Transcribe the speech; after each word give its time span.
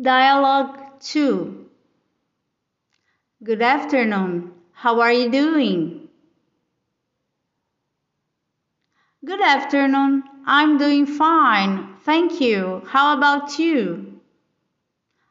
Dialogue 0.00 1.00
2 1.00 1.66
Good 3.42 3.62
afternoon. 3.62 4.52
How 4.72 5.00
are 5.00 5.12
you 5.12 5.28
doing? 5.28 6.08
Good 9.24 9.40
afternoon. 9.40 10.22
I'm 10.46 10.78
doing 10.78 11.04
fine. 11.06 11.96
Thank 12.04 12.40
you. 12.40 12.82
How 12.86 13.16
about 13.16 13.58
you? 13.58 14.20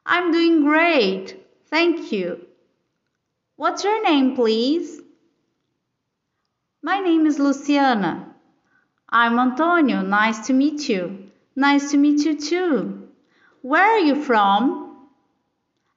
I'm 0.06 0.34
doing 0.34 0.66
great. 0.66 1.38
Thank 1.70 2.12
you. 2.12 2.46
What's 3.56 3.86
your 3.86 4.04
name, 4.04 4.36
please? 4.36 5.00
My 6.82 7.00
name 7.00 7.26
is 7.26 7.40
Luciana. 7.40 8.36
I'm 9.08 9.40
Antonio. 9.40 10.02
Nice 10.02 10.48
to 10.48 10.54
meet 10.54 10.90
you. 10.90 11.30
Nice 11.56 11.92
to 11.92 11.98
meet 11.98 12.26
you 12.26 12.38
too. 12.38 13.07
Where 13.62 13.84
are 13.84 14.00
you 14.00 14.22
from? 14.24 15.08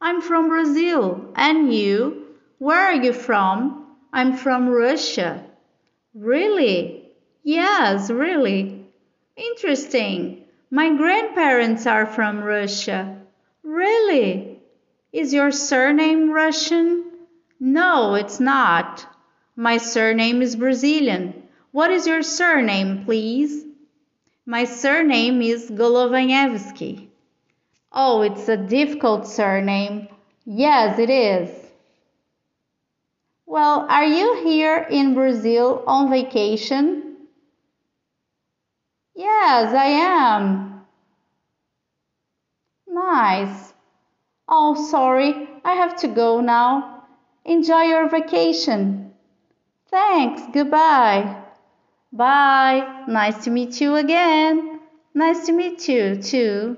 I'm 0.00 0.20
from 0.22 0.48
Brazil. 0.48 1.32
And 1.34 1.72
you? 1.72 2.26
Where 2.58 2.80
are 2.80 2.94
you 2.94 3.12
from? 3.12 3.86
I'm 4.12 4.36
from 4.36 4.68
Russia. 4.68 5.44
Really? 6.14 7.10
Yes, 7.42 8.10
really. 8.10 8.84
Interesting. 9.36 10.44
My 10.70 10.94
grandparents 10.96 11.86
are 11.86 12.06
from 12.06 12.42
Russia. 12.42 13.18
Really? 13.62 14.58
Is 15.12 15.34
your 15.34 15.50
surname 15.50 16.30
Russian? 16.30 17.04
No, 17.58 18.14
it's 18.14 18.40
not. 18.40 19.06
My 19.54 19.76
surname 19.76 20.40
is 20.40 20.56
Brazilian. 20.56 21.42
What 21.72 21.90
is 21.90 22.06
your 22.06 22.22
surname, 22.22 23.04
please? 23.04 23.64
My 24.46 24.64
surname 24.64 25.42
is 25.42 25.70
Golovanyevsky. 25.70 27.09
Oh, 27.92 28.22
it's 28.22 28.48
a 28.48 28.56
difficult 28.56 29.26
surname. 29.26 30.08
Yes, 30.44 30.98
it 30.98 31.10
is. 31.10 31.50
Well, 33.46 33.86
are 33.88 34.04
you 34.04 34.44
here 34.44 34.86
in 34.90 35.14
Brazil 35.14 35.82
on 35.86 36.08
vacation? 36.08 37.16
Yes, 39.16 39.74
I 39.74 39.86
am. 39.86 40.82
Nice. 42.86 43.72
Oh, 44.48 44.74
sorry, 44.90 45.48
I 45.64 45.74
have 45.74 45.96
to 45.98 46.08
go 46.08 46.40
now. 46.40 47.04
Enjoy 47.44 47.82
your 47.82 48.08
vacation. 48.08 49.12
Thanks, 49.90 50.42
goodbye. 50.52 51.42
Bye. 52.12 53.04
Nice 53.08 53.44
to 53.44 53.50
meet 53.50 53.80
you 53.80 53.96
again. 53.96 54.80
Nice 55.12 55.46
to 55.46 55.52
meet 55.52 55.88
you, 55.88 56.16
too. 56.22 56.76